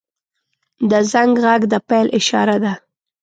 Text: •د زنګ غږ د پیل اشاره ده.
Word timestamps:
•د 0.89 0.91
زنګ 1.11 1.33
غږ 1.45 1.61
د 1.71 1.73
پیل 1.87 2.07
اشاره 2.19 2.55
ده. 2.63 2.73